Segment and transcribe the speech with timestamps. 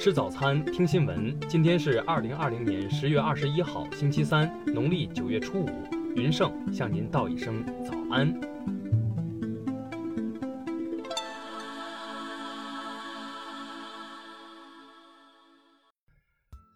[0.00, 1.38] 吃早餐，听新闻。
[1.40, 5.68] 今天是二零二零年十月二十一号，星期三，农历九月初五。
[6.16, 8.34] 云盛向您道一声早安。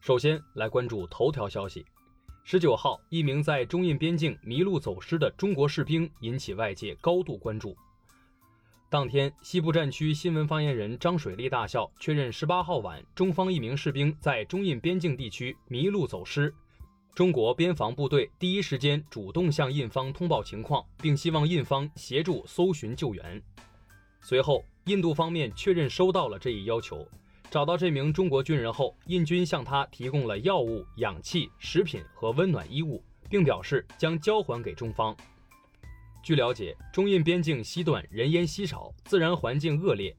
[0.00, 1.84] 首先来关注头条消息。
[2.44, 7.76] 十九号，一名在中印边境迷路走失的中国士兵引起外界高度关注。
[8.90, 16.50] 当天，西部战区新闻发言人张水利大校确认，十八号晚，中方一名士兵在中印边境地区迷路走失。
[17.14, 23.42] 中国边防部队第一时间主动向印方通报情况，并希望印方协助搜寻救援。
[24.22, 27.06] 随后，印度方面确认收到了这一要求，
[27.50, 35.14] 找到这名中国军人后，印军向他提供了药物、氧气、食品和温暖衣物，并表示将交还给中方。
[36.22, 40.14] 据了解，中印边境西段人烟稀少，自然环境恶劣，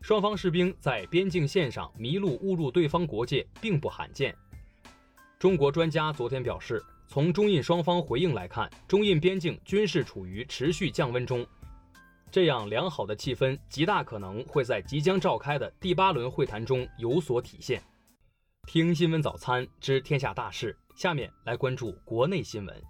[0.00, 4.34] 双方士兵在边境线上迷路误入对方国界并不罕见。
[5.38, 11.46] 中国专家昨天表示，从中印双方回应来看，中印边境均是处于持续降温中，
[12.30, 17.80] 这样良好的气氛极大可能会在即将召开的第八轮会谈中有所体现。
[18.66, 22.82] 听新闻早餐知天下大事，下面来关注国内新闻。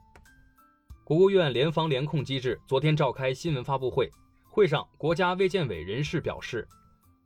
[1.13, 4.11] 国务院联防联控机制昨天召开新闻发布会，
[4.49, 6.67] 会上，国家卫健委人士表示，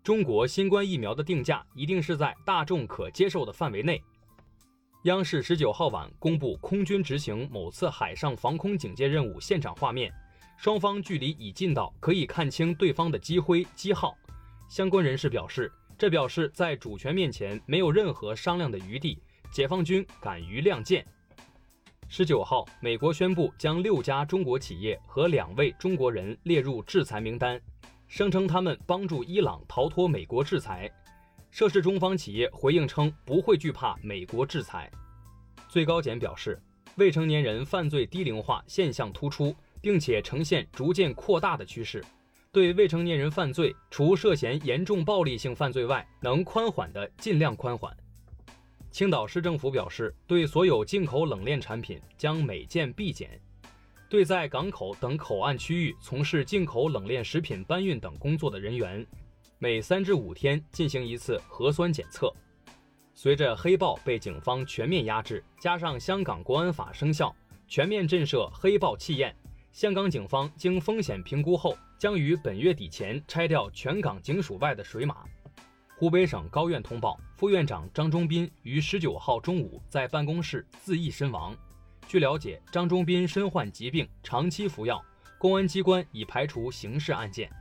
[0.03, 4.03] 中国新冠疫苗的定价一定是在大众可接受的范围内。
[5.05, 10.13] 央视十九号晚公布空军执行某次海上防空警戒任务现场画面，
[10.57, 14.19] 双方距离已近到可以看清对方的机徽机号。
[14.69, 21.07] 相关人士表示，这表示在主权面前没有任何商量的余地，解放军敢于亮剑。
[22.09, 27.61] 十九号，美国宣布将六家中国企业和两位中国人列入制裁名单，
[28.07, 30.89] 声称他们帮助伊朗逃脱美国制裁。
[31.51, 34.91] 涉事中方企业回应称不会惧怕美国制裁。
[35.69, 36.63] 最高检表示，
[36.95, 42.03] 未成年人犯罪低龄化现象突出，并且呈现逐渐扩大的趋势。
[42.53, 47.95] 对未成年人犯罪，除涉嫌严重暴力性犯罪外，能宽缓的尽量宽缓。
[48.97, 53.29] 青岛市政府表示，对所有进口冷链产品将每件必检；
[54.09, 59.07] 对在港口等口岸区域从事进口冷链食品搬运等工作的人员，
[59.59, 62.33] 每三至五天进行一次核酸检测。
[63.15, 67.37] 随着黑暴被警方全面压制，加上香港国安法生效，
[67.69, 69.37] 全面震慑黑暴气焰，
[69.73, 75.23] 香港警方经风险评估后，将于本月底前拆掉全港警署外的水马。
[75.99, 81.55] 湖北省高院通报，副院长张忠斌于十九号中午在办公室自缢身亡。
[82.09, 85.05] 据了解，张忠斌身患疾病，长期服药，
[85.39, 87.53] 公安机关已排除刑事案件。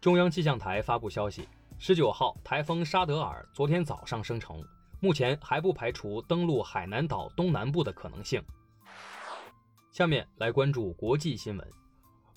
[0.00, 1.48] 中央气象台发布消息，
[1.78, 4.64] 十九号台风沙德尔昨天早上生成，
[4.98, 8.42] 目前还不排除登陆海南岛东南部的可能性。
[9.92, 11.70] 下面来关注国际新闻，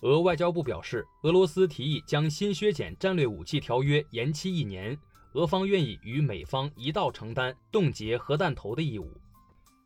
[0.02, 4.96] 俄外交部表示，俄罗斯提议将新削减战略武器条约延期一年。
[5.34, 9.10] 俄方愿意与美方一道承担冻结核弹头的义务。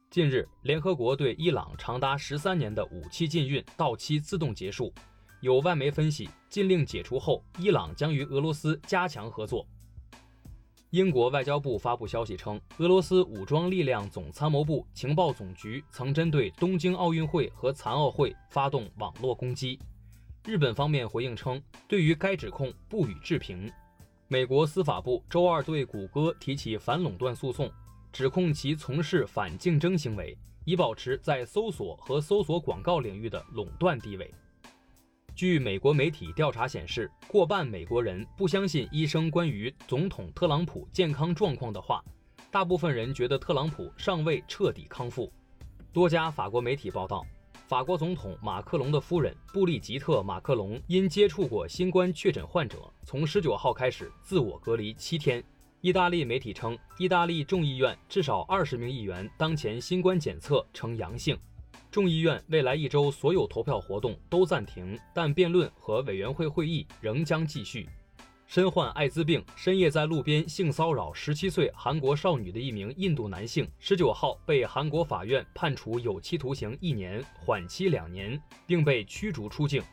[0.10, 4.92] 近日，联合国对伊朗长达十三年的武器禁运到期自动结束。
[5.42, 9.68] 有外媒分析，禁令解除后，伊朗将与俄罗斯加强合作。
[10.90, 19.78] 英国外交部发布消息称，俄罗斯武装力量总参谋部情报总局曾针对东京奥运会和残奥会发动网络攻击。
[20.44, 23.72] 日本方面回应称，对于该指控不予置评。
[24.28, 27.72] 美国司法部周二对谷歌提起反垄断诉讼，
[28.12, 34.34] 指控其从事反竞争行为，以保持在搜索和搜索广告领域的垄断地位。
[35.36, 42.04] 据美国媒体调查显示，过半美国人不相信医生关于总统特朗普健康状况的话，
[42.50, 45.32] 大部分人觉得特朗普尚未彻底康复。
[45.94, 47.24] 多家法国媒体报道。
[47.68, 55.44] 法国总统马克龙的夫人布丽吉特·马克龙因接触过新冠确诊患者，从十九号开始自我隔离七天。
[55.82, 61.36] 意大利媒体称，意大利众议院至少二十名议员当前新冠检测呈阳性。
[61.90, 67.90] 众议院未来一周所有投票活动都暂停，但辩论和委员会会议仍将继续。
[68.48, 79.84] 身患艾滋病、深夜在路边性骚扰十七岁韩国少女的一名印度男性，十九号被韩国法院判处有期徒刑一年，缓期两年，并被驱逐出境。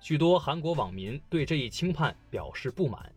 [0.00, 3.10] 许多韩国网民对这一轻判表示不满。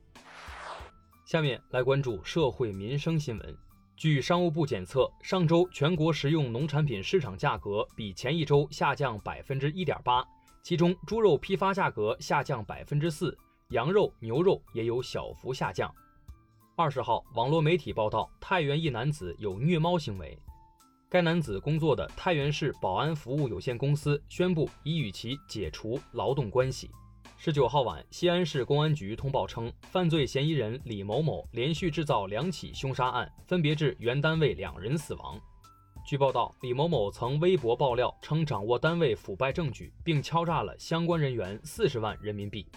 [1.26, 3.58] 下面来关注社会民生新闻。
[3.96, 10.24] 据商务部检测，上周全国食用农产品市场价格比前一周下降百分之一点八，
[10.62, 13.38] 其中猪肉批发价格下降百分之四。
[13.74, 15.92] 羊肉、牛肉也有小幅下降。
[16.76, 20.38] 二十号，网络媒体报道，太原一男子有虐猫行为。
[21.10, 26.92] 该男子工作的太原市保安服务有限公司宣布已与其解除劳动关系。
[27.36, 35.36] 十九号晚，西安市公安局通报称，犯罪嫌疑人李某某连续制造两起凶杀案，分别致原单位两人死亡。
[36.06, 42.68] 据报道，李某某曾微博爆料称掌握单位腐败证据，并敲诈了相关人员四十万人民币。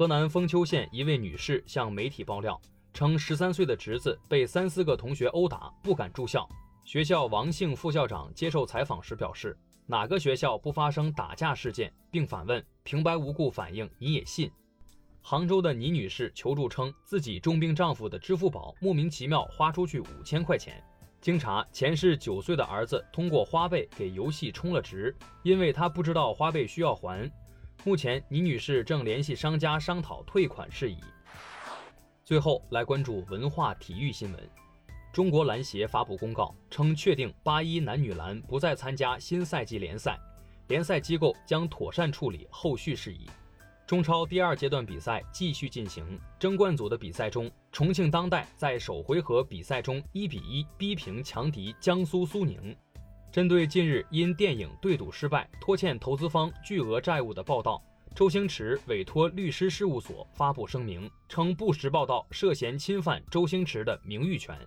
[0.00, 2.58] 河南封丘县一位女士向媒体爆料
[2.94, 6.48] 称，十三岁的侄子被三四个同学殴打，不敢住校。
[6.86, 9.54] 学校王姓副校长接受采访时表示
[9.84, 14.50] ：“哪个学校不发生打架事件？”并反问：“平白无故反应你也信？”
[15.20, 20.82] 杭州的倪女士求助称，自己重病丈夫的支付宝莫名其妙花出去五千块钱。
[21.20, 27.30] 经查，前世九岁的儿子通过花呗给游戏充了值，因为他不知道花呗需要还。
[27.82, 30.98] 目前，倪女士正联系商家商讨退款事宜。
[32.22, 34.50] 最后来关注文化体育新闻。
[35.10, 40.18] 中国篮协发布公告称，确定八一男女篮不再参加新赛季联赛，
[40.68, 43.26] 联赛机构将妥善处理后续事宜。
[43.86, 52.76] 中超第二阶段比赛继续进行，争冠组的比赛中，重庆当代在首回合比赛中一比一逼平强敌江苏苏宁。
[53.32, 57.80] 针对近日因电影对赌失败拖欠投资方巨额债务的报道，
[58.12, 64.58] 周星驰委托律师事务所发布声明称，不实报道涉嫌侵犯周星驰的名誉权。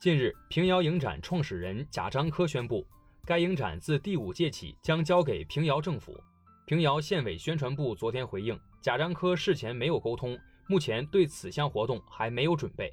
[0.00, 2.84] 近日，平遥影展创始人贾樟柯宣布，
[3.24, 6.18] 该影展自第五届起将交给平遥政府。
[6.66, 10.36] 平遥县委宣传部昨天回应，贾樟柯事前没有沟通，
[10.66, 12.92] 目前对此项活动还没有准备。